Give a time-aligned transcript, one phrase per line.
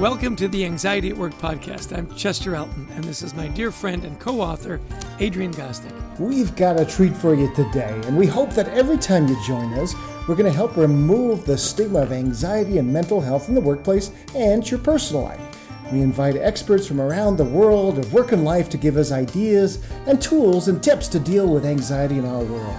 [0.00, 1.94] Welcome to the Anxiety at Work podcast.
[1.94, 4.80] I'm Chester Elton, and this is my dear friend and co author,
[5.18, 5.92] Adrian Gostick.
[6.18, 9.74] We've got a treat for you today, and we hope that every time you join
[9.74, 9.94] us,
[10.26, 14.10] we're going to help remove the stigma of anxiety and mental health in the workplace
[14.34, 15.92] and your personal life.
[15.92, 19.84] We invite experts from around the world of work and life to give us ideas
[20.06, 22.76] and tools and tips to deal with anxiety in our world.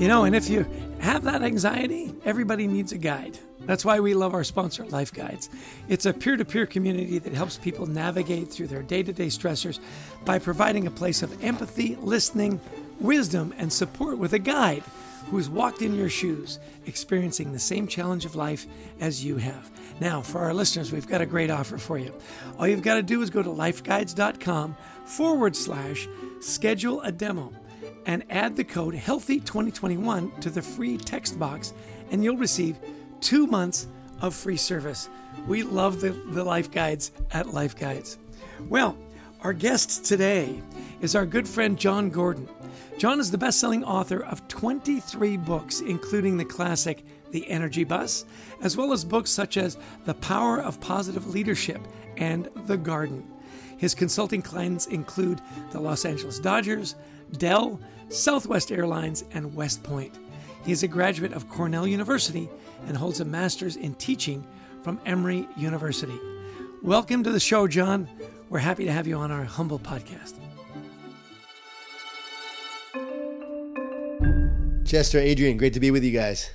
[0.00, 0.64] You know, and if you
[1.00, 3.38] have that anxiety, everybody needs a guide.
[3.60, 5.48] That's why we love our sponsor, Life Guides.
[5.88, 9.26] It's a peer to peer community that helps people navigate through their day to day
[9.26, 9.80] stressors
[10.24, 12.60] by providing a place of empathy, listening,
[13.00, 14.82] wisdom, and support with a guide
[15.30, 18.66] who's walked in your shoes, experiencing the same challenge of life
[19.00, 19.70] as you have.
[20.00, 22.14] Now, for our listeners, we've got a great offer for you.
[22.58, 26.08] All you've got to do is go to lifeguides.com forward slash
[26.40, 27.52] schedule a demo
[28.06, 31.72] and add the code HEALTHY2021 to the free text box,
[32.10, 32.78] and you'll receive
[33.20, 33.86] two months
[34.20, 35.08] of free service.
[35.46, 38.18] We love the, the Life Guides at Life Guides.
[38.68, 38.96] Well,
[39.42, 40.60] our guest today
[41.00, 42.48] is our good friend Jon Gordon.
[42.98, 48.26] John is the best selling author of 23 books, including the classic The Energy Bus,
[48.62, 51.80] as well as books such as The Power of Positive Leadership
[52.18, 53.26] and The Garden.
[53.78, 55.40] His consulting clients include
[55.70, 56.96] the Los Angeles Dodgers,
[57.38, 60.18] Dell, Southwest Airlines, and West Point.
[60.64, 62.48] He is a graduate of Cornell University
[62.86, 64.46] and holds a master's in teaching
[64.82, 66.18] from Emory University.
[66.82, 68.08] Welcome to the show, John.
[68.48, 70.34] We're happy to have you on our humble podcast.
[74.84, 76.50] Chester, Adrian, great to be with you guys.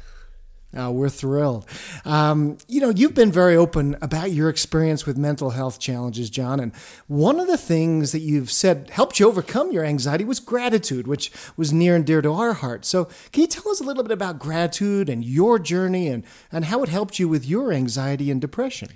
[0.77, 1.65] Oh, we're thrilled.
[2.03, 6.59] Um, you know, you've been very open about your experience with mental health challenges, John.
[6.59, 6.75] And
[7.07, 11.31] one of the things that you've said helped you overcome your anxiety was gratitude, which
[11.55, 12.83] was near and dear to our heart.
[12.83, 16.65] So, can you tell us a little bit about gratitude and your journey and, and
[16.65, 18.89] how it helped you with your anxiety and depression?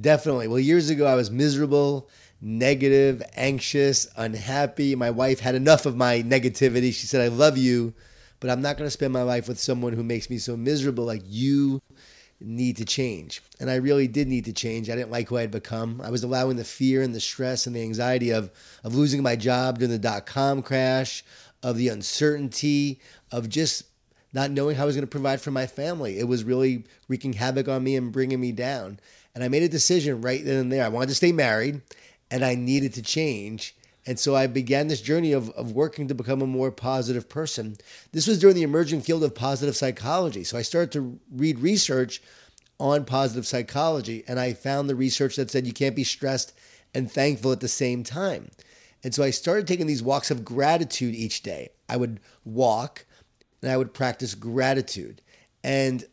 [0.00, 0.48] Definitely.
[0.48, 2.08] Well, years ago, I was miserable,
[2.40, 4.96] negative, anxious, unhappy.
[4.96, 6.92] My wife had enough of my negativity.
[6.92, 7.94] She said, I love you
[8.40, 11.04] but I'm not going to spend my life with someone who makes me so miserable.
[11.04, 11.80] Like you
[12.40, 13.42] need to change.
[13.60, 14.88] And I really did need to change.
[14.88, 16.00] I didn't like who I had become.
[16.02, 18.50] I was allowing the fear and the stress and the anxiety of,
[18.82, 21.22] of losing my job during the dot com crash,
[21.62, 23.84] of the uncertainty, of just
[24.32, 26.18] not knowing how I was going to provide for my family.
[26.18, 29.00] It was really wreaking havoc on me and bringing me down.
[29.34, 30.84] And I made a decision right then and there.
[30.84, 31.82] I wanted to stay married
[32.30, 33.76] and I needed to change.
[34.06, 37.76] And so I began this journey of, of working to become a more positive person.
[38.12, 40.42] This was during the emerging field of positive psychology.
[40.42, 42.22] So I started to read research
[42.78, 46.54] on positive psychology, and I found the research that said you can't be stressed
[46.94, 48.50] and thankful at the same time.
[49.04, 51.70] And so I started taking these walks of gratitude each day.
[51.88, 53.04] I would walk
[53.62, 55.20] and I would practice gratitude.
[55.62, 56.04] And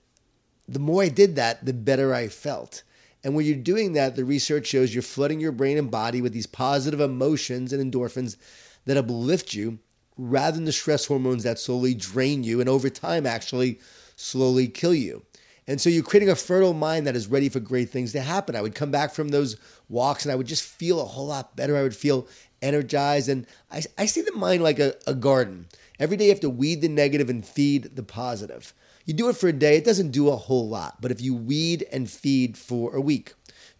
[0.68, 2.84] the more I did that, the better I felt.
[3.28, 6.32] And when you're doing that, the research shows you're flooding your brain and body with
[6.32, 8.38] these positive emotions and endorphins
[8.86, 9.80] that uplift you
[10.18, 13.82] rather than the stress hormones that slowly drain you and over time actually
[14.16, 15.24] slowly kill you.
[15.68, 18.56] And so you're creating a fertile mind that is ready for great things to happen.
[18.56, 19.58] I would come back from those
[19.90, 21.76] walks and I would just feel a whole lot better.
[21.76, 22.30] I would feel
[22.62, 23.28] energized.
[23.28, 25.66] And I, I see the mind like a, a garden.
[26.00, 28.74] Every day you have to weed the negative and feed the positive.
[29.08, 31.02] You do it for a day, it doesn't do a whole lot.
[31.02, 33.34] But if you weed and feed for a week,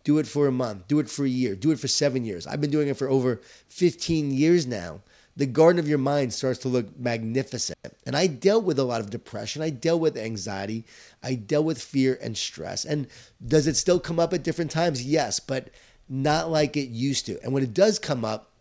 [0.06, 2.48] do it for a month, do it for a year, do it for seven years.
[2.48, 5.02] I've been doing it for over 15 years now.
[5.36, 7.78] The garden of your mind starts to look magnificent.
[8.06, 9.62] And I dealt with a lot of depression.
[9.62, 10.86] I dealt with anxiety.
[11.22, 12.86] I dealt with fear and stress.
[12.86, 13.08] And
[13.46, 15.04] does it still come up at different times?
[15.06, 15.70] Yes, but
[16.08, 17.38] not like it used to.
[17.44, 18.54] And when it does come up,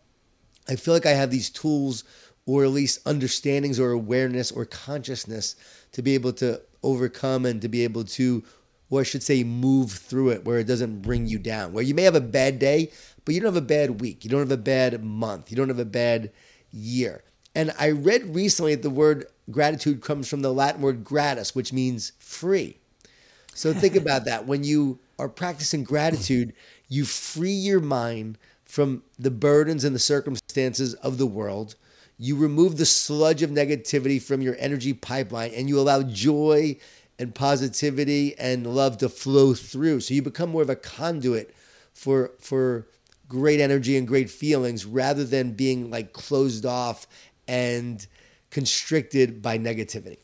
[0.69, 2.03] I feel like I have these tools
[2.45, 5.57] or at least understandings or awareness or consciousness
[5.97, 8.45] to be able to overcome and to be able to,
[8.91, 11.73] or I should say, move through it where it doesn't bring you down.
[11.73, 12.93] Where you may have a bad day,
[13.25, 14.23] but you don't have a bad week.
[14.23, 15.51] You don't have a bad month.
[15.51, 16.33] You don't have a bad
[16.71, 17.25] year.
[17.55, 21.73] And I read recently that the word gratitude comes from the Latin word gratis, which
[21.73, 22.77] means free.
[23.55, 24.47] So think about that.
[24.47, 26.53] When you are practicing gratitude,
[26.91, 28.37] you free your mind
[28.67, 31.75] from the burdens and the circumstances of the world
[32.19, 36.77] you remove the sludge of negativity from your energy pipeline and you allow joy
[37.19, 40.01] and positivity and love to flow through.
[40.01, 41.55] So you become more of a conduit
[41.93, 42.87] for for
[43.29, 47.07] great energy and great feelings rather than being like closed off
[47.49, 48.07] and
[48.51, 50.19] constricted by negativity.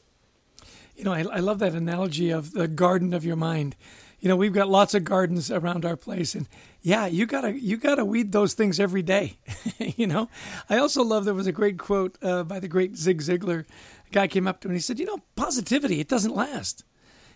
[0.96, 3.76] You know, I, I love that analogy of the garden of your mind
[4.22, 6.48] You know, we've got lots of gardens around our place, and
[6.80, 9.38] yeah, you gotta you gotta weed those things every day.
[9.78, 10.28] you know,
[10.70, 13.64] I also love there was a great quote uh, by the great Zig Ziglar.
[14.06, 16.84] A guy came up to him and he said, "You know, positivity it doesn't last."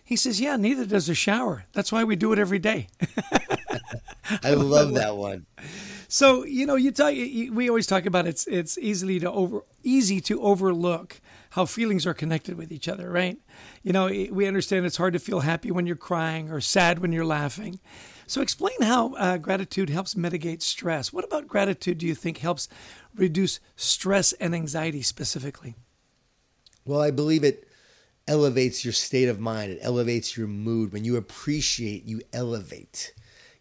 [0.07, 1.65] He says, "Yeah, neither does a shower.
[1.73, 2.87] That's why we do it every day."
[4.41, 5.45] I love that one.
[6.07, 7.13] So you know, you talk.
[7.13, 11.19] We always talk about it's it's easily to over easy to overlook
[11.49, 13.37] how feelings are connected with each other, right?
[13.83, 17.11] You know, we understand it's hard to feel happy when you're crying or sad when
[17.11, 17.81] you're laughing.
[18.27, 21.11] So explain how uh, gratitude helps mitigate stress.
[21.11, 22.69] What about gratitude do you think helps
[23.13, 25.75] reduce stress and anxiety specifically?
[26.85, 27.66] Well, I believe it
[28.27, 29.71] elevates your state of mind.
[29.71, 30.91] It elevates your mood.
[30.91, 33.13] When you appreciate, you elevate.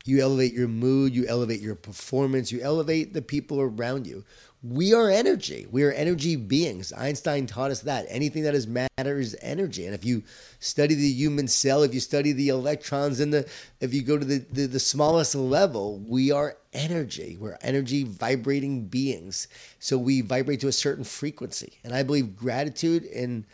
[0.07, 4.25] You elevate your mood, you elevate your performance, you elevate the people around you.
[4.63, 5.67] We are energy.
[5.71, 6.93] We are energy beings.
[6.93, 8.07] Einstein taught us that.
[8.09, 9.85] Anything that is matter is energy.
[9.85, 10.23] And if you
[10.61, 13.49] study the human cell, if you study the electrons in the
[13.81, 17.37] if you go to the, the, the smallest level, we are energy.
[17.39, 19.49] We're energy vibrating beings.
[19.79, 21.79] So we vibrate to a certain frequency.
[21.85, 23.45] And I believe gratitude in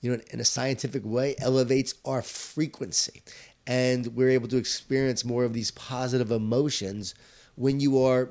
[0.00, 3.22] you know in a scientific way elevates our frequency.
[3.66, 7.14] And we're able to experience more of these positive emotions
[7.54, 8.30] when you are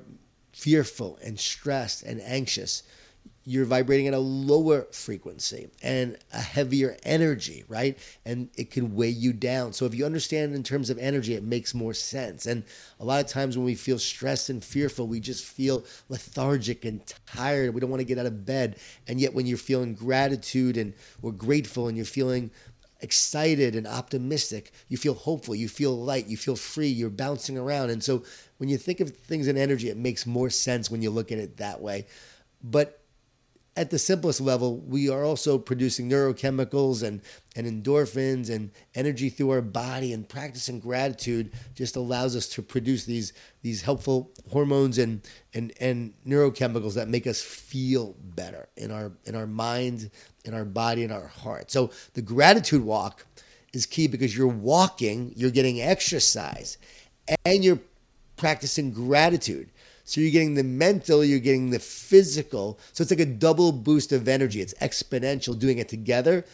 [0.52, 2.84] fearful and stressed and anxious
[3.50, 7.98] you're vibrating at a lower frequency and a heavier energy, right?
[8.24, 9.74] And it can weigh you down.
[9.74, 12.46] So if you understand in terms of energy, it makes more sense.
[12.46, 12.64] And
[13.00, 17.02] a lot of times when we feel stressed and fearful, we just feel lethargic and
[17.26, 17.74] tired.
[17.74, 18.78] We don't want to get out of bed.
[19.08, 20.94] And yet when you're feeling gratitude and
[21.24, 22.52] or grateful and you're feeling
[23.02, 24.74] excited and optimistic.
[24.90, 27.90] You feel hopeful, you feel light, you feel free, you're bouncing around.
[27.90, 28.24] And so
[28.58, 31.40] when you think of things in energy, it makes more sense when you look at
[31.40, 32.06] it that way.
[32.62, 32.99] But
[33.80, 37.22] at the simplest level, we are also producing neurochemicals and,
[37.56, 40.12] and endorphins and energy through our body.
[40.12, 43.32] And practicing gratitude just allows us to produce these,
[43.62, 49.34] these helpful hormones and, and, and neurochemicals that make us feel better in our, in
[49.34, 50.12] our mind,
[50.44, 51.72] in our body, in our heart.
[51.72, 53.26] So the gratitude walk
[53.72, 56.78] is key because you're walking, you're getting exercise,
[57.46, 57.80] and you're
[58.36, 59.70] practicing gratitude.
[60.10, 62.80] So you're getting the mental, you're getting the physical.
[62.94, 64.60] So it's like a double boost of energy.
[64.60, 66.46] It's exponential doing it together.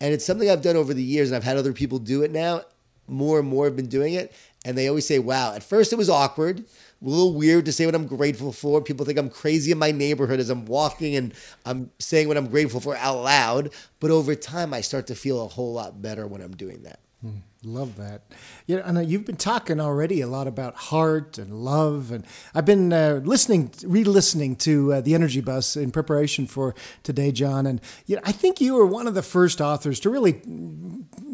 [0.00, 2.32] And it's something I've done over the years, and I've had other people do it
[2.32, 2.62] now.
[3.06, 4.34] More and more have been doing it.
[4.64, 6.64] And they always say, wow, at first it was awkward, a
[7.08, 8.80] little weird to say what I'm grateful for.
[8.80, 11.34] People think I'm crazy in my neighborhood as I'm walking and
[11.64, 13.70] I'm saying what I'm grateful for out loud.
[14.00, 16.98] But over time, I start to feel a whole lot better when I'm doing that.
[17.20, 17.36] Hmm.
[17.64, 18.22] Love that.
[18.66, 22.66] Yeah, and uh, you've been talking already a lot about heart and love, and I've
[22.66, 27.66] been uh, listening, re-listening to uh, the Energy Bus in preparation for today, John.
[27.66, 30.42] And you know, I think you were one of the first authors to really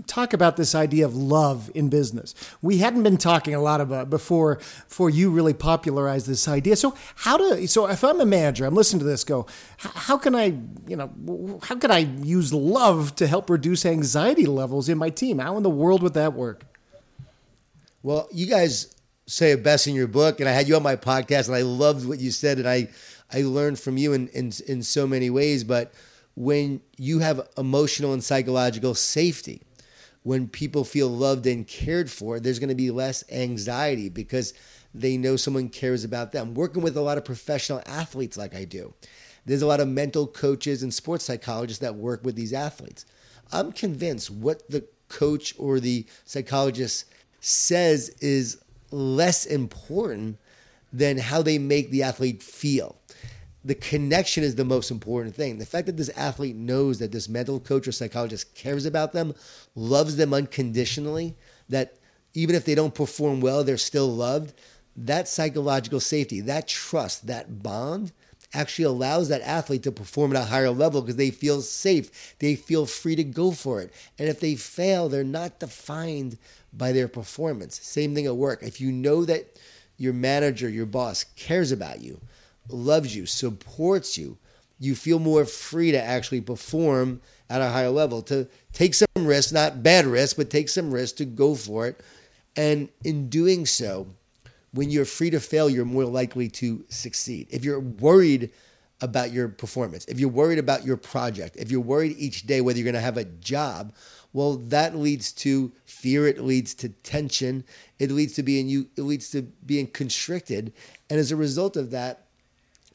[0.06, 2.34] talk about this idea of love in business.
[2.62, 4.56] We hadn't been talking a lot about before
[4.88, 6.76] before you really popularized this idea.
[6.76, 9.46] So how do so if I'm a manager, I'm listening to this, go,
[9.78, 14.88] how can I, you know, how can I use love to help reduce anxiety levels
[14.88, 15.38] in my team?
[15.38, 16.64] How in the world would that work?
[18.02, 18.94] Well, you guys
[19.26, 21.62] say it best in your book, and I had you on my podcast, and I
[21.62, 22.88] loved what you said, and I
[23.32, 25.64] I learned from you in in, in so many ways.
[25.64, 25.92] But
[26.34, 29.62] when you have emotional and psychological safety,
[30.22, 34.54] when people feel loved and cared for, there's going to be less anxiety because
[34.94, 36.54] they know someone cares about them.
[36.54, 38.92] Working with a lot of professional athletes like I do,
[39.46, 43.06] there's a lot of mental coaches and sports psychologists that work with these athletes.
[43.52, 47.04] I'm convinced what the coach or the psychologist
[47.40, 50.38] says is less important
[50.92, 52.96] than how they make the athlete feel
[53.64, 55.58] the connection is the most important thing.
[55.58, 59.34] The fact that this athlete knows that this mental coach or psychologist cares about them,
[59.74, 61.36] loves them unconditionally,
[61.68, 61.96] that
[62.32, 64.54] even if they don't perform well, they're still loved,
[64.96, 68.12] that psychological safety, that trust, that bond
[68.52, 72.34] actually allows that athlete to perform at a higher level because they feel safe.
[72.38, 73.92] They feel free to go for it.
[74.18, 76.38] And if they fail, they're not defined
[76.72, 77.80] by their performance.
[77.80, 78.62] Same thing at work.
[78.62, 79.56] If you know that
[79.96, 82.20] your manager, your boss cares about you,
[82.68, 84.38] loves you, supports you,
[84.78, 89.52] you feel more free to actually perform at a higher level, to take some risks,
[89.52, 92.00] not bad risks, but take some risks to go for it.
[92.56, 94.06] And in doing so,
[94.72, 97.48] when you're free to fail, you're more likely to succeed.
[97.50, 98.50] If you're worried
[99.00, 102.78] about your performance, if you're worried about your project, if you're worried each day whether
[102.78, 103.92] you're going to have a job,
[104.32, 106.28] well, that leads to fear.
[106.28, 107.64] It leads to tension.
[107.98, 108.86] It leads to being you.
[108.96, 110.72] It leads to being constricted,
[111.08, 112.26] and as a result of that,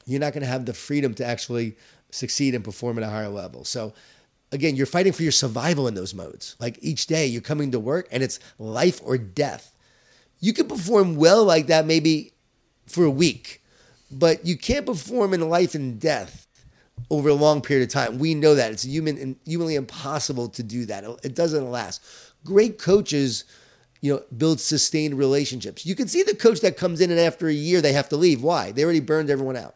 [0.06, 1.76] you're not going to have the freedom to actually
[2.10, 3.64] succeed and perform at a higher level.
[3.64, 3.92] So,
[4.52, 6.56] again, you're fighting for your survival in those modes.
[6.58, 9.74] Like each day you're coming to work and it's life or death.
[10.40, 12.32] You can perform well like that maybe
[12.86, 13.62] for a week,
[14.10, 16.46] but you can't perform in life and death
[17.10, 18.18] over a long period of time.
[18.18, 21.04] We know that it's human humanly impossible to do that.
[21.22, 22.02] It doesn't last.
[22.44, 23.44] Great coaches,
[24.00, 25.84] you know, build sustained relationships.
[25.86, 28.16] You can see the coach that comes in and after a year they have to
[28.16, 28.42] leave.
[28.42, 28.72] Why?
[28.72, 29.74] They already burned everyone out.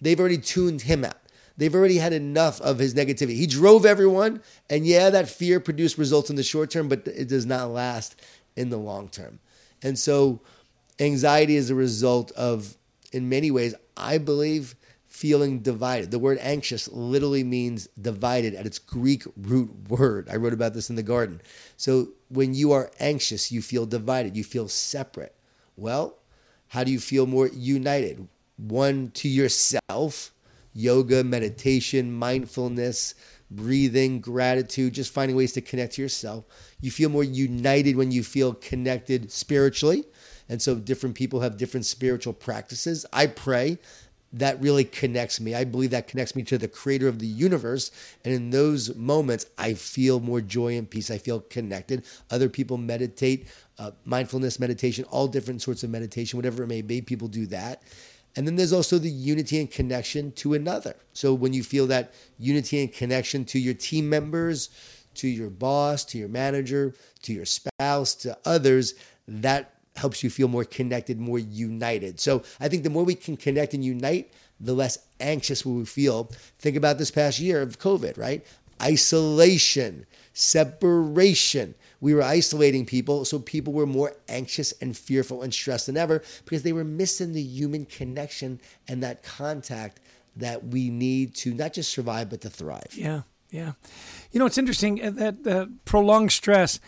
[0.00, 1.16] They've already tuned him out.
[1.56, 3.36] They've already had enough of his negativity.
[3.36, 7.28] He drove everyone, and yeah, that fear produced results in the short term, but it
[7.28, 8.20] does not last
[8.56, 9.38] in the long term.
[9.86, 10.40] And so,
[10.98, 12.76] anxiety is a result of,
[13.12, 14.74] in many ways, I believe,
[15.06, 16.10] feeling divided.
[16.10, 20.28] The word anxious literally means divided at its Greek root word.
[20.28, 21.40] I wrote about this in the garden.
[21.76, 25.36] So, when you are anxious, you feel divided, you feel separate.
[25.76, 26.18] Well,
[26.66, 28.26] how do you feel more united?
[28.56, 30.32] One to yourself
[30.76, 33.14] yoga, meditation, mindfulness,
[33.50, 36.44] breathing, gratitude, just finding ways to connect to yourself.
[36.80, 40.04] You feel more united when you feel connected spiritually.
[40.48, 43.04] And so different people have different spiritual practices.
[43.12, 43.78] I pray
[44.32, 45.54] that really connects me.
[45.54, 47.90] I believe that connects me to the creator of the universe.
[48.24, 51.10] And in those moments, I feel more joy and peace.
[51.10, 52.04] I feel connected.
[52.30, 53.48] Other people meditate,
[53.78, 57.00] uh, mindfulness meditation, all different sorts of meditation, whatever it may be.
[57.00, 57.82] People do that.
[58.36, 60.94] And then there's also the unity and connection to another.
[61.14, 64.68] So when you feel that unity and connection to your team members,
[65.14, 68.94] to your boss, to your manager, to your spouse, to others,
[69.26, 72.20] that helps you feel more connected, more united.
[72.20, 76.30] So I think the more we can connect and unite, the less anxious we feel.
[76.58, 78.46] Think about this past year of COVID, right?
[78.82, 81.74] Isolation, separation
[82.06, 86.22] we were isolating people, so people were more anxious and fearful and stressed than ever
[86.44, 89.98] because they were missing the human connection and that contact
[90.36, 92.92] that we need to not just survive but to thrive.
[92.92, 93.72] Yeah, yeah.
[94.30, 96.78] You know, it's interesting uh, that uh, prolonged stress.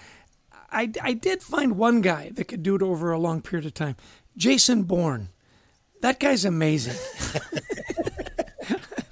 [0.71, 3.75] I, I did find one guy that could do it over a long period of
[3.75, 3.97] time.
[4.37, 5.31] Jason Bourne.
[6.01, 6.95] That guy's amazing.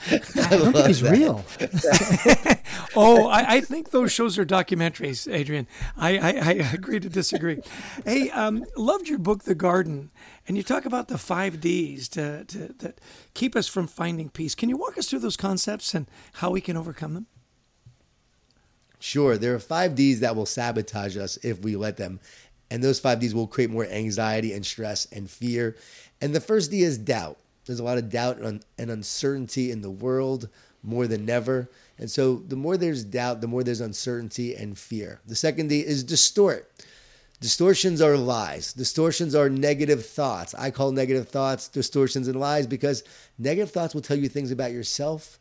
[0.08, 0.18] I,
[0.56, 1.12] don't think he's that.
[1.12, 1.44] real.
[2.96, 5.66] oh, I, I, think those shows are documentaries, Adrian.
[5.96, 7.60] I, I, I agree to disagree.
[8.04, 10.10] hey, um, loved your book, The Garden,
[10.48, 12.94] and you talk about the five Ds to, to, to
[13.34, 14.54] keep us from finding peace.
[14.54, 17.26] Can you walk us through those concepts and how we can overcome them?
[18.98, 19.36] Sure.
[19.36, 22.20] There are five Ds that will sabotage us if we let them.
[22.70, 25.76] And those five Ds will create more anxiety and stress and fear.
[26.20, 27.38] And the first D is doubt.
[27.66, 30.48] There's a lot of doubt and uncertainty in the world
[30.82, 31.68] more than ever.
[31.98, 35.20] And so the more there's doubt, the more there's uncertainty and fear.
[35.26, 36.70] The second D is distort.
[37.40, 38.72] Distortions are lies.
[38.72, 40.54] Distortions are negative thoughts.
[40.54, 43.04] I call negative thoughts distortions and lies because
[43.38, 45.38] negative thoughts will tell you things about yourself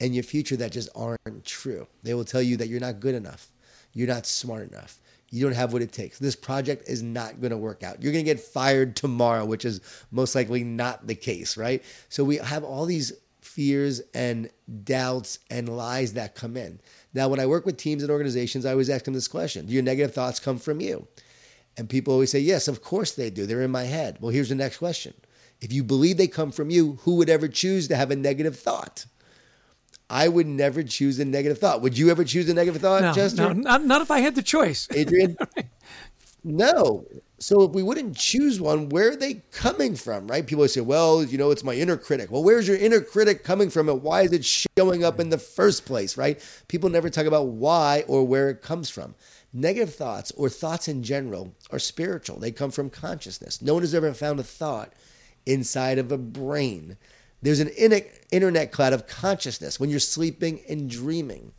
[0.00, 1.86] and your future that just aren't true.
[2.02, 3.50] They will tell you that you're not good enough,
[3.92, 6.18] you're not smart enough, you don't have what it takes.
[6.18, 8.02] This project is not going to work out.
[8.02, 11.82] You're going to get fired tomorrow, which is most likely not the case, right?
[12.08, 13.12] So we have all these
[13.46, 14.50] fears and
[14.84, 16.80] doubts and lies that come in.
[17.14, 19.72] Now, when I work with teams and organizations, I always ask them this question Do
[19.72, 21.06] your negative thoughts come from you?
[21.78, 23.46] And people always say, Yes, of course they do.
[23.46, 24.18] They're in my head.
[24.20, 25.14] Well, here's the next question
[25.60, 28.58] If you believe they come from you, who would ever choose to have a negative
[28.58, 29.06] thought?
[30.08, 31.82] I would never choose a negative thought.
[31.82, 33.42] Would you ever choose a negative thought, no, Chester?
[33.42, 34.86] No, not, not if I had the choice.
[34.92, 35.36] Adrian?
[36.46, 37.04] no.
[37.38, 40.46] So if we wouldn't choose one, where are they coming from, right?
[40.46, 42.30] People say, well, you know, it's my inner critic.
[42.30, 45.38] Well, where's your inner critic coming from and why is it showing up in the
[45.38, 46.40] first place, right?
[46.68, 49.14] People never talk about why or where it comes from.
[49.52, 52.38] Negative thoughts or thoughts in general are spiritual.
[52.38, 53.60] They come from consciousness.
[53.60, 54.92] No one has ever found a thought
[55.44, 56.96] inside of a brain
[57.42, 61.52] there's an internet cloud of consciousness when you're sleeping and dreaming.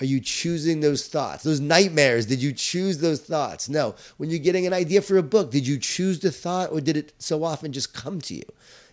[0.00, 1.44] Are you choosing those thoughts?
[1.44, 3.68] Those nightmares, did you choose those thoughts?
[3.68, 3.94] No.
[4.16, 6.96] When you're getting an idea for a book, did you choose the thought or did
[6.96, 8.44] it so often just come to you?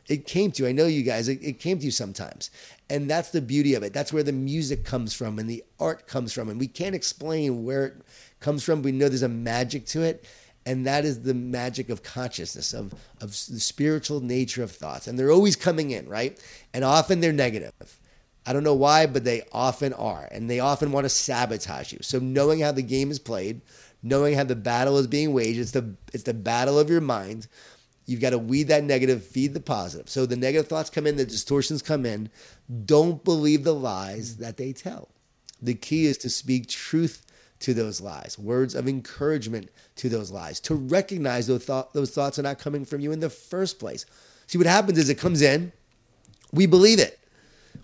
[0.09, 0.69] It came to you.
[0.69, 2.51] I know you guys, it, it came to you sometimes.
[2.89, 3.93] And that's the beauty of it.
[3.93, 6.49] That's where the music comes from and the art comes from.
[6.49, 8.01] And we can't explain where it
[8.39, 8.81] comes from.
[8.81, 10.25] We know there's a magic to it.
[10.65, 15.07] And that is the magic of consciousness, of, of the spiritual nature of thoughts.
[15.07, 16.37] And they're always coming in, right?
[16.73, 17.96] And often they're negative.
[18.47, 20.27] I don't know why, but they often are.
[20.31, 21.99] And they often want to sabotage you.
[22.01, 23.61] So knowing how the game is played,
[24.01, 27.47] knowing how the battle is being waged, it's the it's the battle of your mind.
[28.05, 30.09] You've got to weed that negative, feed the positive.
[30.09, 32.29] So the negative thoughts come in, the distortions come in.
[32.85, 35.09] Don't believe the lies that they tell.
[35.61, 37.25] The key is to speak truth
[37.59, 42.37] to those lies, words of encouragement to those lies, to recognize those, thought, those thoughts
[42.37, 44.05] are not coming from you in the first place.
[44.45, 45.73] See, what happens is it comes in,
[46.53, 47.19] we believe it.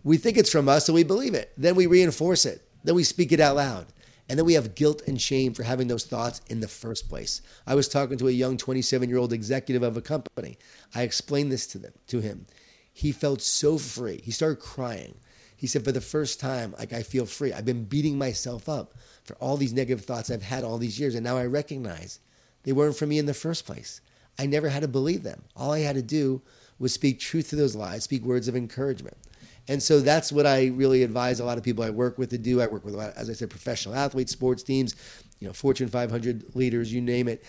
[0.04, 1.52] We think it's from us, so we believe it.
[1.58, 2.62] Then we reinforce it.
[2.84, 3.88] Then we speak it out loud.
[4.30, 7.42] And then we have guilt and shame for having those thoughts in the first place.
[7.68, 10.58] I was talking to a young 27 year old executive of a company.
[10.96, 12.46] I explained this to them, to him.
[12.92, 14.22] He felt so free.
[14.24, 15.16] He started crying.
[15.56, 17.54] He said, for the first time, like I feel free.
[17.54, 21.16] I've been beating myself up for all these negative thoughts I've had all these years.
[21.16, 22.20] And now I recognize
[22.64, 24.02] they weren't for me in the first place.
[24.38, 25.44] I never had to believe them.
[25.56, 26.42] All I had to do
[26.80, 29.18] was speak truth to those lies, speak words of encouragement.
[29.68, 32.38] And so that's what I really advise a lot of people I work with to
[32.38, 32.62] do.
[32.62, 34.96] I work with, lot, as I said, professional athletes, sports teams,
[35.40, 37.44] you know, Fortune 500 leaders, you name it.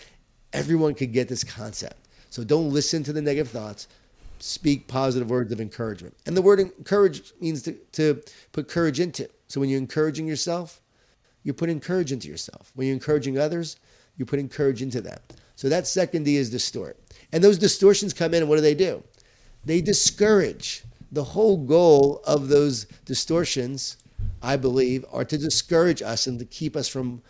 [0.53, 2.09] Everyone could get this concept.
[2.31, 3.89] So don't listen to the negative thoughts.
[4.39, 6.17] Speak positive words of encouragement.
[6.27, 9.29] And the word encourage means to, to put courage into.
[9.49, 10.81] So when you're encouraging yourself,
[11.43, 12.73] you're putting courage into yourself.
[12.75, 13.77] When you're encouraging others,
[14.17, 15.19] you're putting courage into them.
[15.57, 16.99] So that second D is distort.
[17.33, 19.03] And those distortions come in, and what do they do?
[19.65, 23.97] They discourage the whole goal of those distortions,
[24.43, 27.23] I believe, are to discourage us and to keep us from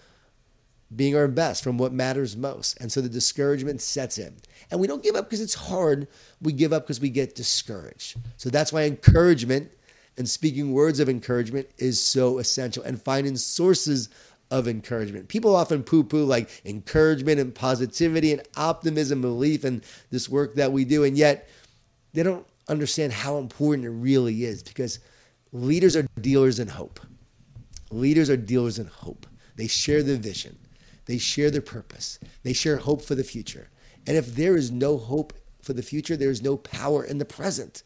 [0.95, 2.81] being our best, from what matters most.
[2.81, 4.37] And so the discouragement sets in.
[4.71, 6.09] And we don't give up because it's hard.
[6.41, 8.17] We give up because we get discouraged.
[8.37, 9.71] So that's why encouragement
[10.17, 14.09] and speaking words of encouragement is so essential and finding sources
[14.51, 15.29] of encouragement.
[15.29, 20.73] People often poo poo like encouragement and positivity and optimism, belief in this work that
[20.73, 21.05] we do.
[21.05, 21.49] And yet
[22.13, 25.01] they don't understand how important it really is because
[25.53, 27.01] leaders are dealers in hope.
[27.91, 29.27] Leaders are dealers in hope.
[29.57, 30.59] They share the vision,
[31.07, 33.71] they share their purpose, they share hope for the future.
[34.07, 37.25] And if there is no hope for the future, there is no power in the
[37.25, 37.83] present,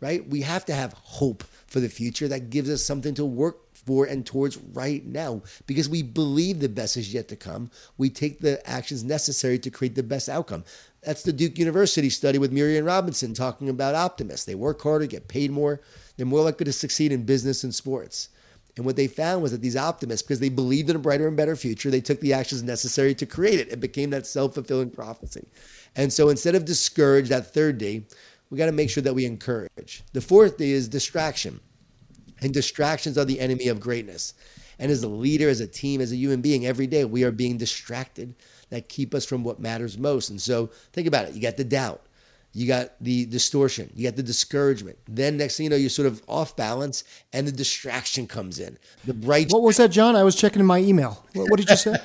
[0.00, 0.28] right?
[0.28, 4.04] We have to have hope for the future that gives us something to work for
[4.04, 7.70] and towards right now because we believe the best is yet to come.
[7.96, 10.64] We take the actions necessary to create the best outcome.
[11.06, 14.44] That's the Duke University study with Miriam Robinson talking about optimists.
[14.44, 15.80] They work harder, get paid more,
[16.16, 18.30] they're more likely to succeed in business and sports.
[18.76, 21.36] And what they found was that these optimists, because they believed in a brighter and
[21.36, 23.70] better future, they took the actions necessary to create it.
[23.70, 25.46] It became that self fulfilling prophecy.
[25.94, 28.04] And so instead of discourage, that third D,
[28.50, 30.02] we got to make sure that we encourage.
[30.12, 31.60] The fourth D is distraction.
[32.40, 34.34] And distractions are the enemy of greatness.
[34.80, 37.30] And as a leader, as a team, as a human being, every day we are
[37.30, 38.34] being distracted
[38.70, 40.30] that keep us from what matters most.
[40.30, 41.34] And so think about it.
[41.34, 42.02] You got the doubt,
[42.52, 44.98] you got the distortion, you got the discouragement.
[45.06, 48.78] Then next thing you know, you're sort of off balance and the distraction comes in.
[49.04, 49.50] The bright.
[49.50, 50.16] What was that, John?
[50.16, 51.24] I was checking in my email.
[51.34, 51.96] What, what did you say?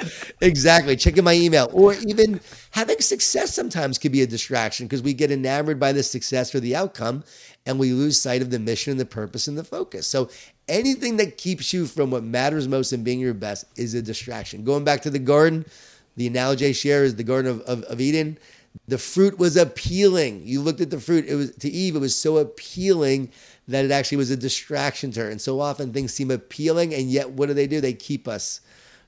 [0.40, 0.96] exactly.
[0.96, 1.68] Checking my email.
[1.72, 6.02] Or even having success sometimes could be a distraction because we get enamored by the
[6.02, 7.24] success or the outcome
[7.66, 10.06] and we lose sight of the mission and the purpose and the focus.
[10.06, 10.30] So
[10.68, 14.64] anything that keeps you from what matters most and being your best is a distraction.
[14.64, 15.66] Going back to the garden,
[16.16, 18.38] the analogy I share is the Garden of, of, of Eden.
[18.88, 20.42] The fruit was appealing.
[20.44, 23.30] You looked at the fruit, it was to Eve, it was so appealing
[23.68, 25.30] that it actually was a distraction to her.
[25.30, 27.80] And so often things seem appealing, and yet what do they do?
[27.80, 28.60] They keep us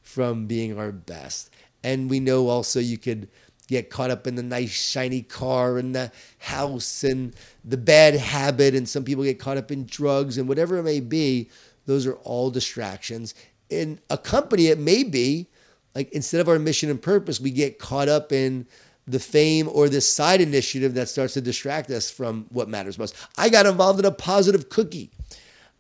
[0.03, 1.51] from being our best.
[1.85, 3.29] And we know also you could
[3.73, 8.75] get caught up in the nice shiny car and the house and the bad habit
[8.75, 11.49] and some people get caught up in drugs and whatever it may be
[11.87, 13.35] those are all distractions.
[13.71, 15.49] In a company it may be
[15.95, 18.67] like instead of our mission and purpose we get caught up in
[19.07, 23.17] the fame or this side initiative that starts to distract us from what matters most.
[23.39, 25.11] I got involved in a positive cookie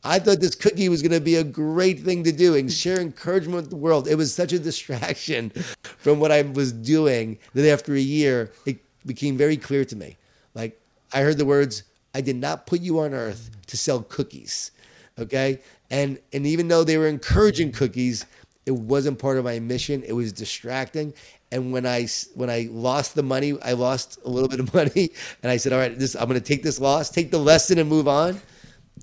[0.05, 3.01] I thought this cookie was going to be a great thing to do and share
[3.01, 4.09] encouragement with the world.
[4.09, 5.51] It was such a distraction
[5.83, 10.17] from what I was doing that after a year, it became very clear to me.
[10.55, 10.81] Like,
[11.12, 11.85] I heard the words,
[12.15, 14.73] I did not put you on earth to sell cookies.
[15.19, 15.61] Okay.
[15.91, 18.27] And, and even though they were encouraging cookies,
[18.67, 20.03] it wasn't part of my mission.
[20.03, 21.15] It was distracting.
[21.51, 25.11] And when I when I lost the money, I lost a little bit of money,
[25.43, 27.79] and I said, "All right, this I'm going to take this loss, take the lesson,
[27.79, 28.41] and move on."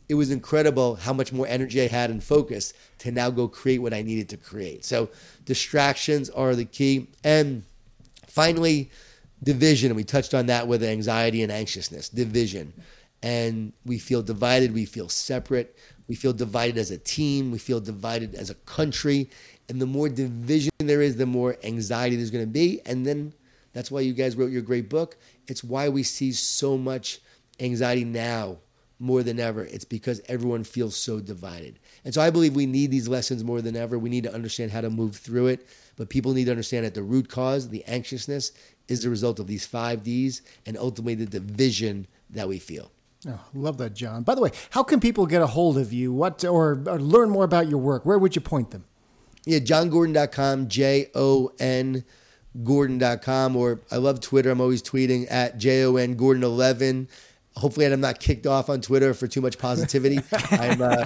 [0.07, 3.79] It was incredible how much more energy I had and focus to now go create
[3.79, 4.85] what I needed to create.
[4.85, 5.09] So
[5.45, 7.07] distractions are the key.
[7.23, 7.63] And
[8.27, 8.89] finally,
[9.43, 9.91] division.
[9.91, 12.09] And we touched on that with anxiety and anxiousness.
[12.09, 12.73] Division.
[13.21, 17.81] And we feel divided, we feel separate, we feel divided as a team, we feel
[17.81, 19.29] divided as a country.
[19.67, 22.81] And the more division there is, the more anxiety there's going to be.
[22.85, 23.33] And then
[23.73, 25.17] that's why you guys wrote your great book.
[25.47, 27.19] It's why we see so much
[27.59, 28.57] anxiety now
[28.99, 29.63] more than ever.
[29.63, 31.79] It's because everyone feels so divided.
[32.03, 33.97] And so I believe we need these lessons more than ever.
[33.97, 35.67] We need to understand how to move through it.
[35.95, 38.51] But people need to understand that the root cause, the anxiousness,
[38.87, 42.91] is the result of these five D's and ultimately the division that we feel.
[43.27, 44.23] Oh, love that, John.
[44.23, 46.13] By the way, how can people get a hold of you?
[46.13, 48.05] What or, or learn more about your work?
[48.05, 48.85] Where would you point them?
[49.45, 52.03] Yeah, jongordon.com, J O N
[52.63, 54.49] Gordon.com, or I love Twitter.
[54.49, 57.09] I'm always tweeting at J O N Gordon 11
[57.59, 60.19] hopefully I'm not kicked off on Twitter for too much positivity.
[60.51, 61.05] I'm, uh,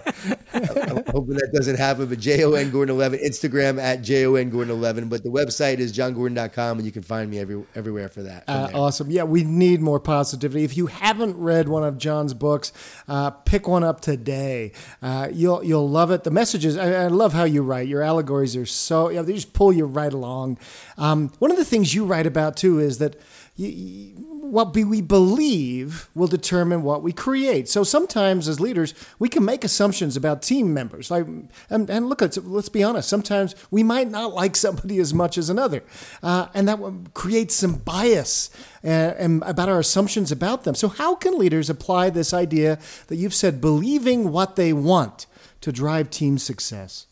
[0.54, 2.08] I'm, hoping that doesn't happen.
[2.08, 5.10] But J O N Gordon 11, Instagram at J O N Gordon 11.
[5.10, 8.44] But the website is jongordon.com, and you can find me every, everywhere for that.
[8.48, 9.10] Uh, awesome.
[9.10, 10.64] Yeah, we need more positivity.
[10.64, 12.72] If you haven't read one of John's books,
[13.08, 14.72] uh, pick one up today.
[15.02, 16.24] Uh, you'll you'll love it.
[16.24, 16.78] The messages.
[16.78, 17.88] I, I, love how you write.
[17.88, 19.10] Your allegories are so.
[19.10, 20.60] You know, they just pull you right along.
[20.98, 23.16] Um, one of the things you write about too is that.
[23.56, 27.68] You, what we believe will determine what we create.
[27.68, 31.10] So sometimes, as leaders, we can make assumptions about team members.
[31.10, 31.26] Like,
[31.72, 33.10] and, and look, let's, let's be honest.
[33.10, 35.84] Sometimes we might not like somebody as much as another,
[36.22, 36.80] uh, and that
[37.16, 38.52] creates some bias
[38.84, 38.88] uh,
[39.18, 40.76] and about our assumptions about them.
[40.76, 45.26] So, how can leaders apply this idea that you've said, believing what they want,
[45.62, 47.08] to drive team success?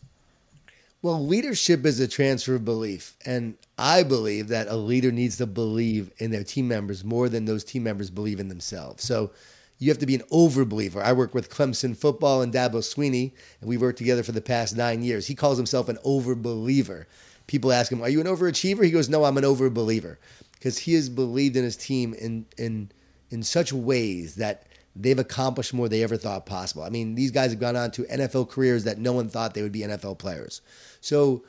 [1.02, 3.16] Well, leadership is a transfer of belief.
[3.26, 7.46] And I believe that a leader needs to believe in their team members more than
[7.46, 9.02] those team members believe in themselves.
[9.02, 9.32] So
[9.78, 11.02] you have to be an overbeliever.
[11.02, 14.76] I work with Clemson football and Dabo Swinney, and we've worked together for the past
[14.76, 15.26] nine years.
[15.26, 17.06] He calls himself an overbeliever.
[17.48, 18.84] People ask him, Are you an overachiever?
[18.84, 20.18] He goes, No, I'm an overbeliever.
[20.52, 22.92] Because he has believed in his team in, in,
[23.30, 26.84] in such ways that they've accomplished more than they ever thought possible.
[26.84, 29.62] I mean, these guys have gone on to NFL careers that no one thought they
[29.62, 30.60] would be NFL players.
[31.00, 31.42] So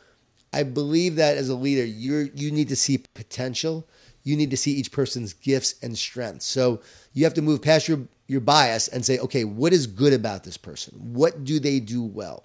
[0.54, 3.88] I believe that as a leader, you you need to see potential.
[4.24, 6.46] You need to see each person's gifts and strengths.
[6.46, 10.14] So you have to move past your your bias and say, okay, what is good
[10.14, 10.94] about this person?
[10.98, 12.44] What do they do well?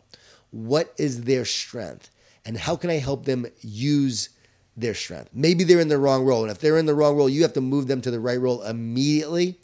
[0.51, 2.11] What is their strength?
[2.45, 4.31] And how can I help them use
[4.77, 5.31] their strength?
[5.35, 6.43] Maybe they're in the wrong role.
[6.43, 8.41] And if they're in the wrong role, you have to move them to the right
[8.41, 9.59] role immediately.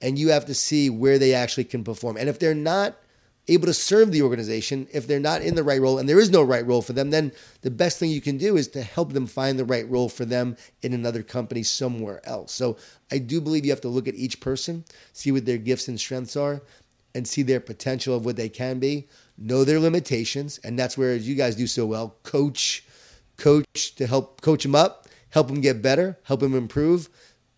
[0.00, 2.16] And you have to see where they actually can perform.
[2.16, 2.96] And if they're not
[3.54, 6.30] able to serve the organization if they're not in the right role and there is
[6.30, 9.12] no right role for them then the best thing you can do is to help
[9.12, 12.52] them find the right role for them in another company somewhere else.
[12.52, 12.76] So
[13.10, 15.98] i do believe you have to look at each person see what their gifts and
[15.98, 16.62] strengths are
[17.14, 21.14] and see their potential of what they can be know their limitations and that's where
[21.14, 22.16] you guys do so well.
[22.22, 22.84] Coach
[23.36, 27.08] coach to help coach them up help them get better help them improve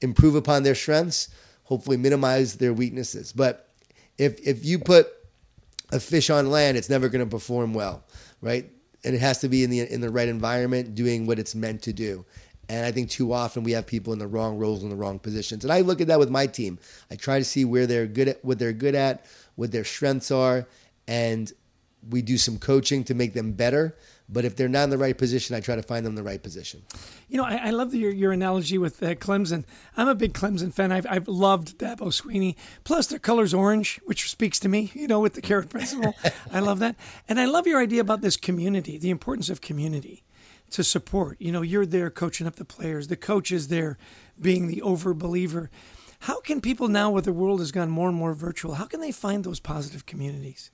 [0.00, 1.28] improve upon their strengths
[1.64, 3.32] hopefully minimize their weaknesses.
[3.32, 3.68] But
[4.16, 5.08] if if you put
[5.92, 8.04] a fish on land, it's never going to perform well,
[8.40, 8.70] right?
[9.04, 11.82] And it has to be in the in the right environment, doing what it's meant
[11.82, 12.24] to do.
[12.68, 15.18] And I think too often we have people in the wrong roles in the wrong
[15.18, 15.64] positions.
[15.64, 16.78] And I look at that with my team.
[17.10, 20.30] I try to see where they're good at, what they're good at, what their strengths
[20.30, 20.66] are,
[21.06, 21.52] and
[22.08, 23.96] we do some coaching to make them better.
[24.28, 26.42] But if they're not in the right position, I try to find them the right
[26.42, 26.82] position.
[27.28, 29.64] You know, I, I love your, your analogy with uh, Clemson.
[29.98, 30.92] I'm a big Clemson fan.
[30.92, 32.56] I've, I've loved Dabo Swinney.
[32.84, 36.14] Plus, their color's orange, which speaks to me, you know, with the carrot principle.
[36.50, 36.96] I love that.
[37.28, 40.24] And I love your idea about this community, the importance of community
[40.70, 41.38] to support.
[41.38, 43.98] You know, you're there coaching up the players, the coach is there
[44.40, 45.70] being the over believer.
[46.20, 49.00] How can people now, where the world has gone more and more virtual, how can
[49.00, 50.70] they find those positive communities?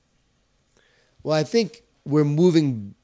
[1.22, 2.94] Well, I think we're moving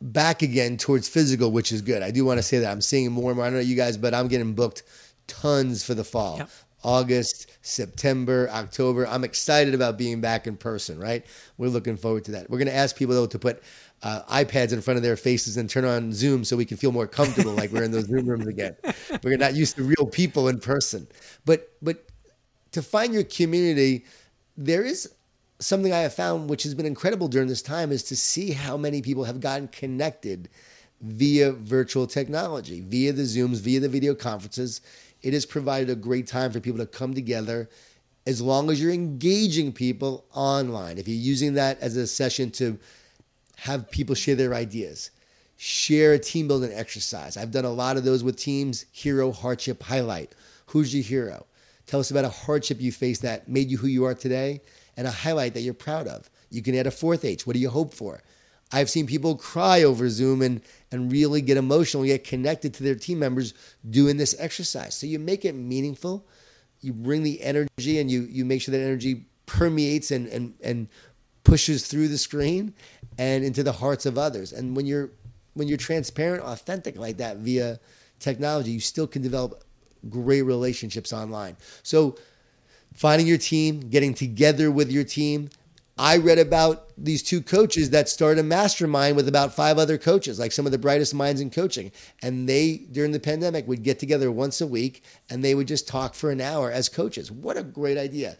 [0.00, 2.02] back again towards physical, which is good.
[2.02, 3.46] I do want to say that I'm seeing more and more.
[3.46, 4.82] I don't know you guys, but I'm getting booked
[5.26, 6.38] tons for the fall.
[6.38, 6.50] Yep.
[6.84, 9.06] August, September, October.
[9.06, 11.26] I'm excited about being back in person, right?
[11.56, 12.48] We're looking forward to that.
[12.48, 13.62] We're going to ask people, though, to put
[14.02, 16.92] uh, iPads in front of their faces and turn on Zoom so we can feel
[16.92, 18.76] more comfortable, like we're in those Zoom rooms again.
[19.24, 21.08] We're not used to real people in person.
[21.44, 22.06] But, but
[22.72, 24.04] to find your community,
[24.56, 25.12] there is
[25.60, 28.76] something I have found, which has been incredible during this time, is to see how
[28.76, 30.48] many people have gotten connected
[31.00, 34.80] via virtual technology, via the Zooms, via the video conferences.
[35.22, 37.68] It has provided a great time for people to come together
[38.26, 40.98] as long as you're engaging people online.
[40.98, 42.78] If you're using that as a session to
[43.56, 45.10] have people share their ideas,
[45.56, 47.36] share a team building exercise.
[47.36, 50.34] I've done a lot of those with teams hero, hardship, highlight.
[50.66, 51.46] Who's your hero?
[51.86, 54.60] Tell us about a hardship you faced that made you who you are today
[54.98, 56.28] and a highlight that you're proud of.
[56.50, 57.46] You can add a fourth H.
[57.46, 58.20] What do you hope for?
[58.72, 60.60] I've seen people cry over Zoom and,
[60.92, 63.54] and really get emotional, get connected to their team members
[63.88, 64.94] doing this exercise.
[64.94, 66.26] So you make it meaningful.
[66.80, 70.88] You bring the energy and you, you make sure that energy permeates and, and, and
[71.44, 72.74] pushes through the screen
[73.16, 74.52] and into the hearts of others.
[74.52, 75.12] And when you're
[75.54, 77.80] when you're transparent, authentic like that via
[78.20, 79.64] technology, you still can develop
[80.08, 81.56] great relationships online.
[81.82, 82.16] So
[82.94, 85.50] finding your team, getting together with your team.
[85.98, 90.38] I read about these two coaches that started a mastermind with about five other coaches,
[90.38, 91.90] like some of the brightest minds in coaching.
[92.22, 95.88] And they, during the pandemic, would get together once a week and they would just
[95.88, 97.32] talk for an hour as coaches.
[97.32, 98.36] What a great idea.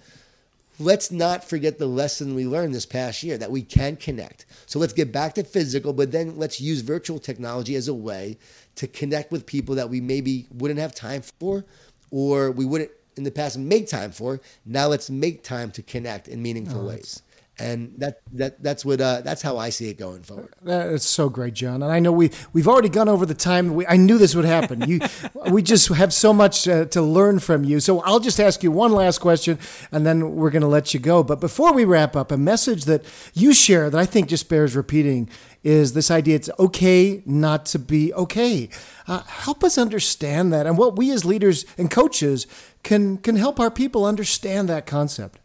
[0.81, 4.47] Let's not forget the lesson we learned this past year that we can connect.
[4.67, 8.39] So let's get back to physical, but then let's use virtual technology as a way
[8.77, 11.65] to connect with people that we maybe wouldn't have time for
[12.13, 14.41] or we wouldn't in the past make time for.
[14.65, 17.23] Now let's make time to connect in meaningful oh, ways
[17.59, 20.55] and that that that's what uh, that's how I see it going forward.
[20.63, 21.83] That's so great, John.
[21.83, 23.75] And I know we we've already gone over the time.
[23.75, 24.83] We, I knew this would happen.
[24.89, 25.01] You,
[25.51, 27.81] we just have so much uh, to learn from you.
[27.81, 29.59] So I'll just ask you one last question,
[29.91, 31.23] and then we're going to let you go.
[31.23, 33.05] But before we wrap up, a message that
[33.35, 35.29] you share that I think just bears repeating
[35.65, 38.69] is this idea: it's okay not to be okay.
[39.09, 42.47] Uh, help us understand that, and what we as leaders and coaches
[42.89, 45.39] can can help our people understand that concept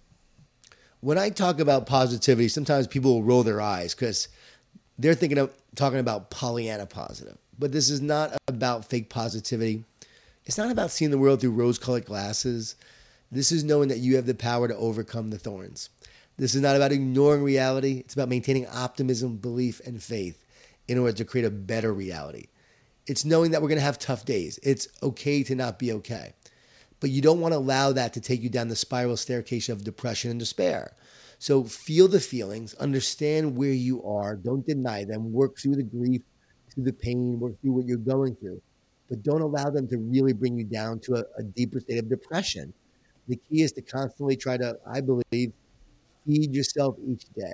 [1.01, 4.29] when I talk about positivity, sometimes people will roll their eyes because
[4.97, 7.37] they're thinking of talking about Pollyanna positive.
[7.59, 9.83] But this is not about fake positivity.
[10.45, 12.77] It's not about seeing the world through rose colored glasses.
[13.29, 15.89] This is knowing that you have the power to overcome the thorns.
[16.37, 17.99] This is not about ignoring reality.
[17.99, 20.41] It's about maintaining optimism, belief, and faith
[20.87, 22.45] in order to create a better reality.
[23.07, 24.57] It's knowing that we're going to have tough days.
[24.63, 26.33] It's okay to not be okay
[27.03, 29.83] but you don't want to allow that to take you down the spiral staircase of
[29.83, 30.93] depression and despair.
[31.37, 36.21] So feel the feelings, understand where you are, don't deny them, work through the grief,
[36.73, 38.61] through the pain, work through what you're going through,
[39.09, 42.07] but don't allow them to really bring you down to a, a deeper state of
[42.07, 42.73] depression.
[43.27, 45.51] The key is to constantly try to, I believe,
[46.25, 47.51] feed yourself each day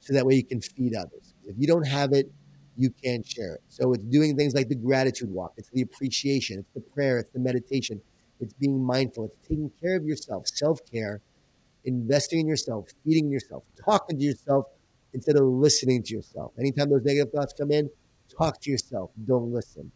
[0.00, 1.34] so that way you can feed others.
[1.46, 2.28] If you don't have it,
[2.76, 3.62] you can't share it.
[3.68, 7.30] So it's doing things like the gratitude walk, it's the appreciation, it's the prayer, it's
[7.30, 8.00] the meditation
[8.40, 9.26] it's being mindful.
[9.26, 11.20] It's taking care of yourself, self care,
[11.84, 14.66] investing in yourself, feeding yourself, talking to yourself
[15.12, 16.52] instead of listening to yourself.
[16.58, 17.90] Anytime those negative thoughts come in,
[18.36, 19.10] talk to yourself.
[19.26, 19.90] Don't listen.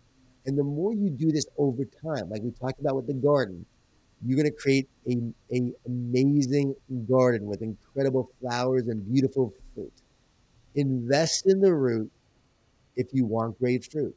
[0.46, 3.64] And the more you do this over time, like we talked about with the garden,
[4.24, 5.16] you're going to create a,
[5.52, 6.74] a amazing
[7.08, 9.92] garden with incredible flowers and beautiful fruit.
[10.74, 12.10] Invest in the root
[12.96, 14.14] if you want great fruit.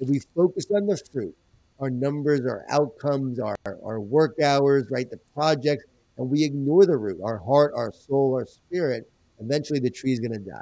[0.00, 1.36] If we focus on the fruit,
[1.80, 5.10] our numbers, our outcomes, our, our work hours, right?
[5.10, 5.84] The projects,
[6.16, 9.10] and we ignore the root, our heart, our soul, our spirit,
[9.40, 10.60] eventually the tree is going to die.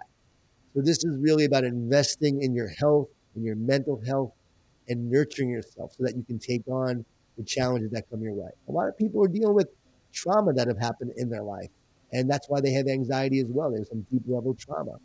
[0.74, 4.32] So this is really about investing in your health, in your mental health,
[4.88, 7.04] and nurturing yourself so that you can take on
[7.36, 8.50] the challenges that come your way.
[8.68, 9.68] A lot of people are dealing with
[10.12, 11.68] trauma that have happened in their life.
[12.12, 13.70] And that's why they have anxiety as well.
[13.70, 14.96] There's some deep level trauma.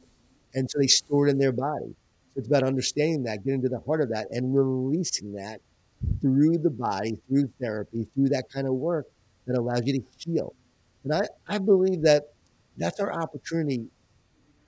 [0.53, 1.95] And so they store it in their body.
[2.33, 5.61] So it's about understanding that, getting to the heart of that, and releasing that
[6.21, 9.07] through the body, through therapy, through that kind of work
[9.45, 10.53] that allows you to heal.
[11.03, 12.23] And I, I believe that
[12.77, 13.87] that's our opportunity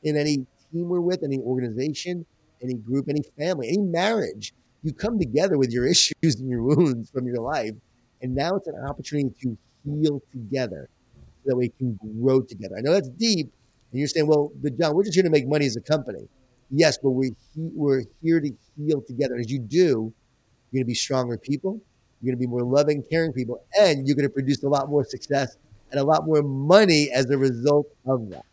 [0.03, 0.37] in any
[0.71, 2.25] team we're with, any organization,
[2.61, 4.53] any group, any family, any marriage.
[4.83, 7.73] You come together with your issues and your wounds from your life.
[8.21, 12.75] And now it's an opportunity to heal together so that we can grow together.
[12.77, 13.51] I know that's deep.
[13.91, 16.27] And you're saying, well, but John, we're just here to make money as a company.
[16.69, 19.35] Yes, but we're, he- we're here to heal together.
[19.37, 20.13] As you do,
[20.71, 21.79] you're going to be stronger people.
[22.21, 24.89] You're going to be more loving, caring people, and you're going to produce a lot
[24.89, 25.57] more success
[25.91, 28.45] and a lot more money as a result of that.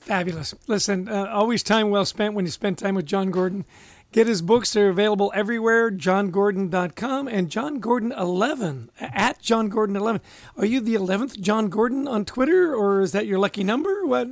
[0.00, 0.54] Fabulous.
[0.66, 3.64] Listen, uh, always time well spent when you spend time with Jon Gordon.
[4.10, 4.72] Get his books.
[4.72, 10.20] They're available everywhere, jongordon.com and Jon Gordon 11 at Jon Gordon 11.
[10.56, 14.04] Are you the 11th Jon Gordon on Twitter or is that your lucky number?
[14.04, 14.28] What?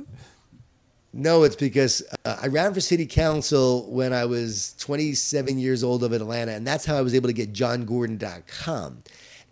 [1.13, 6.03] No, it's because uh, I ran for city council when I was 27 years old
[6.03, 8.99] of Atlanta, and that's how I was able to get jongordon.com.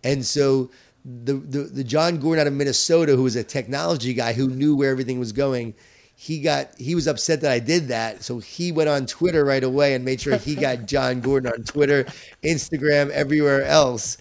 [0.03, 0.71] And so
[1.03, 4.73] the, the, the Jon Gordon out of Minnesota, who was a technology guy who knew
[4.75, 5.73] where everything was going,
[6.15, 9.63] he got he was upset that I did that, so he went on Twitter right
[9.63, 12.05] away and made sure he got John Gordon on Twitter,
[12.43, 14.17] Instagram, everywhere else.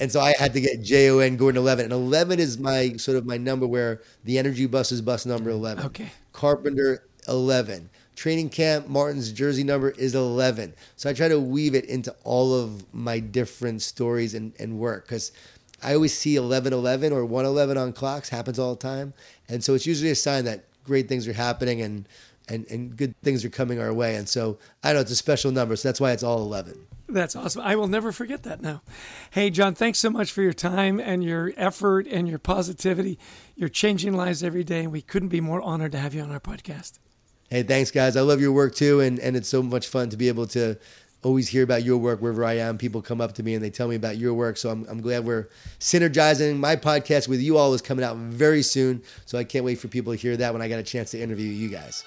[0.00, 2.96] And so I had to get J O N Gordon eleven, and eleven is my
[2.96, 5.84] sort of my number where the energy bus is bus number eleven.
[5.84, 6.10] Okay.
[6.34, 7.88] Carpenter 11.
[8.16, 10.74] Training camp, Martin's jersey number is 11.
[10.96, 15.06] So I try to weave it into all of my different stories and, and work
[15.06, 15.32] because
[15.82, 19.14] I always see 1111 or 111 on clocks, happens all the time.
[19.48, 22.08] And so it's usually a sign that great things are happening and,
[22.48, 24.16] and, and good things are coming our way.
[24.16, 26.78] And so I know it's a special number, so that's why it's all 11.
[27.08, 27.62] That's awesome.
[27.62, 28.82] I will never forget that now.
[29.30, 33.18] Hey, John, thanks so much for your time and your effort and your positivity.
[33.56, 36.30] You're changing lives every day, and we couldn't be more honored to have you on
[36.30, 36.98] our podcast.
[37.50, 38.16] Hey, thanks, guys.
[38.16, 40.78] I love your work too, and, and it's so much fun to be able to
[41.24, 42.78] always hear about your work wherever I am.
[42.78, 44.56] People come up to me and they tell me about your work.
[44.56, 45.48] So I'm, I'm glad we're
[45.80, 46.58] synergizing.
[46.58, 49.02] My podcast with you all is coming out very soon.
[49.24, 51.20] So I can't wait for people to hear that when I got a chance to
[51.20, 52.04] interview you guys.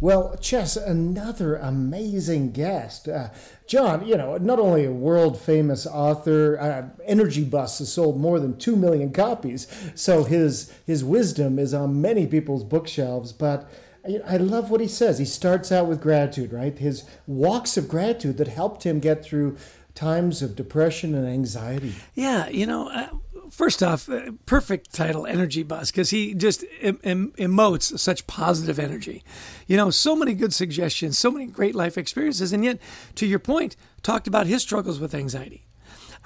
[0.00, 3.08] Well, Chess, another amazing guest.
[3.08, 3.30] Uh,
[3.66, 8.38] John, you know, not only a world famous author, uh, Energy Bus has sold more
[8.38, 13.68] than 2 million copies, so his, his wisdom is on many people's bookshelves, but
[14.26, 15.18] I, love what he says.
[15.18, 16.78] He starts out with gratitude, right?
[16.78, 19.56] His walks of gratitude that helped him get through
[19.94, 21.94] times of depression and anxiety.
[22.14, 23.08] Yeah, you know, uh,
[23.50, 28.78] first off, uh, perfect title, Energy Bus, because he just em- em- emotes such positive
[28.78, 29.24] energy.
[29.66, 32.78] You know, so many good suggestions, so many great life experiences, and yet,
[33.16, 35.64] to your point, talked about his struggles with anxiety.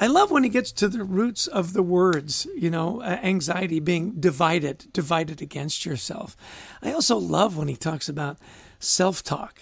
[0.01, 3.79] I love when he gets to the roots of the words, you know, uh, anxiety
[3.79, 6.37] being divided, divided against yourself.
[6.83, 8.39] I also love when he talks about
[8.79, 9.61] self talk,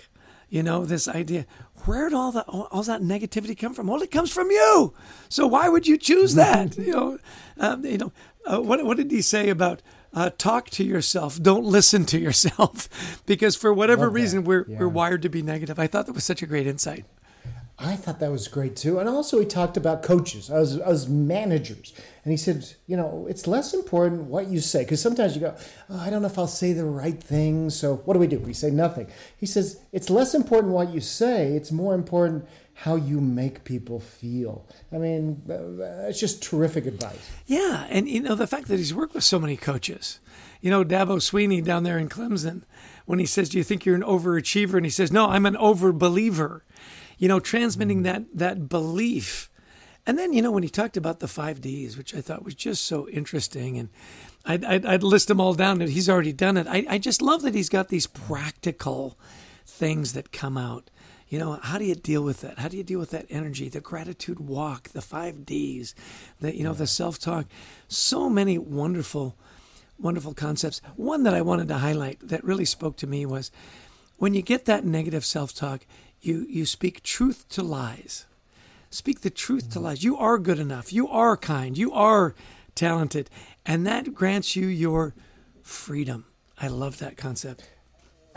[0.48, 1.46] you know, this idea.
[1.86, 3.86] Where'd all that all that negativity come from?
[3.86, 4.94] Well, it comes from you.
[5.28, 6.76] So why would you choose that?
[6.76, 7.18] you know,
[7.58, 8.12] um, you know,
[8.46, 11.40] uh, what what did he say about uh, talk to yourself?
[11.40, 14.78] Don't listen to yourself, because for whatever reason we're yeah.
[14.78, 15.78] we're wired to be negative.
[15.78, 17.04] I thought that was such a great insight.
[17.82, 18.98] I thought that was great too.
[18.98, 21.94] And also, he talked about coaches, as, as managers.
[22.24, 24.82] And he said, you know, it's less important what you say.
[24.82, 25.56] Because sometimes you go,
[25.88, 27.70] oh, I don't know if I'll say the right thing.
[27.70, 28.38] So what do we do?
[28.38, 29.06] We say nothing.
[29.36, 34.00] He says, it's less important what you say, it's more important how you make people
[34.00, 34.66] feel.
[34.92, 37.30] I mean, it's just terrific advice.
[37.46, 37.86] Yeah.
[37.90, 40.20] And, you know, the fact that he's worked with so many coaches.
[40.60, 42.62] You know, Dabo Swinney down there in Clemson,
[43.06, 44.74] when he says, Do you think you're an overachiever?
[44.74, 46.60] And he says, No, I'm an overbeliever
[47.20, 48.04] you know, transmitting mm.
[48.04, 49.48] that that belief.
[50.06, 52.54] And then, you know, when he talked about the five Ds, which I thought was
[52.54, 53.90] just so interesting, and
[54.46, 56.66] I'd, I'd, I'd list them all down, and he's already done it.
[56.66, 59.18] I, I just love that he's got these practical
[59.66, 60.90] things that come out.
[61.28, 62.58] You know, how do you deal with that?
[62.58, 63.68] How do you deal with that energy?
[63.68, 65.94] The gratitude walk, the five Ds,
[66.40, 67.46] the you know, the self talk.
[67.86, 69.36] So many wonderful,
[69.98, 70.80] wonderful concepts.
[70.96, 73.52] One that I wanted to highlight that really spoke to me was
[74.16, 75.86] when you get that negative self talk,
[76.20, 78.26] you you speak truth to lies.
[78.90, 79.86] Speak the truth to mm-hmm.
[79.86, 80.04] lies.
[80.04, 80.92] You are good enough.
[80.92, 81.78] You are kind.
[81.78, 82.34] You are
[82.74, 83.30] talented,
[83.64, 85.14] and that grants you your
[85.62, 86.26] freedom.
[86.58, 87.68] I love that concept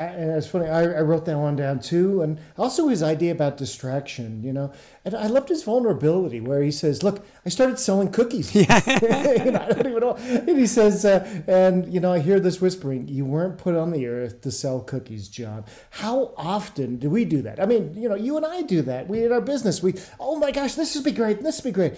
[0.05, 0.67] and it's funny.
[0.67, 4.43] I, I, wrote that one down too, and also his idea about distraction.
[4.43, 4.73] You know,
[5.05, 8.53] and I loved his vulnerability, where he says, "Look, I started selling cookies.
[8.63, 8.81] Yeah,
[9.43, 12.39] you know, I don't even know." And he says, uh, "And you know, I hear
[12.39, 15.65] this whispering: you weren't put on the earth to sell cookies, Jon.
[15.89, 17.59] How often do we do that?
[17.59, 19.07] I mean, you know, you and I do that.
[19.07, 21.41] We in our business, we, oh my gosh, this would be great.
[21.41, 21.93] This would be great."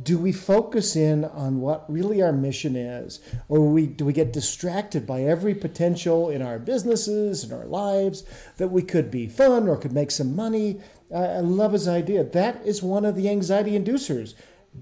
[0.00, 3.20] Do we focus in on what really our mission is?
[3.48, 8.24] Or we, do we get distracted by every potential in our businesses and our lives
[8.56, 10.80] that we could be fun or could make some money?
[11.12, 12.24] Uh, i love his idea.
[12.24, 14.34] That is one of the anxiety inducers.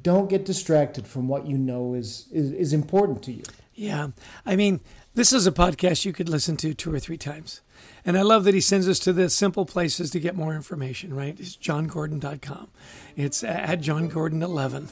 [0.03, 3.43] Don't get distracted from what you know is, is, is important to you.
[3.75, 4.09] Yeah.
[4.47, 4.81] I mean
[5.15, 7.63] this is a podcast you could listen to two or three times
[8.05, 11.15] and I love that he sends us to the simple places to get more information,
[11.15, 11.39] right?
[11.39, 12.69] It's jongordon.com.
[13.17, 14.89] It's at Jon Gordon 11,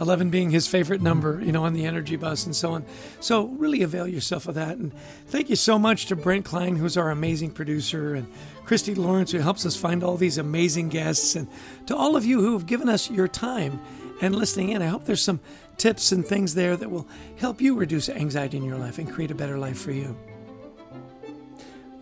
[0.00, 1.04] 11 being his favorite mm-hmm.
[1.04, 2.84] number, you know, on the energy bus and so on.
[3.20, 4.78] So really avail yourself of that.
[4.78, 4.92] And
[5.26, 8.26] thank you so much to Brent Klein, who's our amazing producer, and
[8.64, 11.48] Christy Lawrence, who helps us find all these amazing guests, and
[11.86, 13.80] to all of you who have given us your time
[14.20, 14.82] and listening in.
[14.82, 15.40] I hope there's some
[15.78, 19.32] tips and things there that will help you reduce anxiety in your life and create
[19.32, 20.16] a better life for you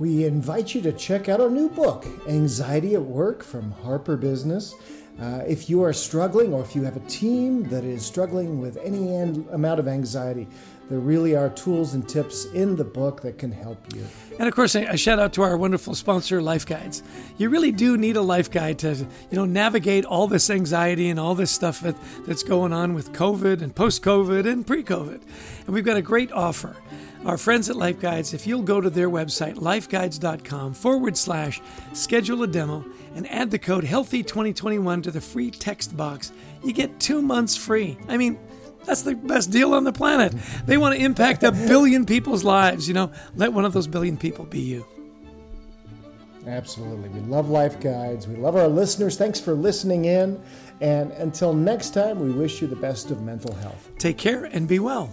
[0.01, 4.75] we invite you to check out our new book, Anxiety at Work from Harper Business.
[5.21, 8.79] Uh, if you are struggling or if you have a team that is struggling with
[8.79, 10.49] any amount of anxiety,
[10.91, 14.05] there really are tools and tips in the book that can help you.
[14.41, 17.05] And of course, a shout out to our wonderful sponsor, Life Guides.
[17.39, 21.21] You really do need a life guide to, you know, navigate all this anxiety and
[21.21, 21.95] all this stuff that,
[22.27, 25.21] that's going on with COVID and post-COVID and pre-COVID.
[25.67, 26.77] And we've got a great offer.
[27.25, 31.61] Our friends at Life Guides, if you'll go to their website, lifeguides.com forward slash
[31.93, 36.33] schedule a demo and add the code HEALTHY2021 to the free text box,
[36.65, 37.97] you get two months free.
[38.09, 38.39] I mean,
[38.85, 40.35] that's the best deal on the planet.
[40.67, 42.89] They want to impact a billion people's lives.
[42.89, 44.87] You know, let one of those billion people be you.
[46.47, 47.09] Absolutely.
[47.11, 48.27] We love Life Guides.
[48.27, 49.17] We love our listeners.
[49.17, 50.41] Thanks for listening in.
[50.81, 53.91] And until next time, we wish you the best of mental health.
[53.99, 55.13] Take care and be well.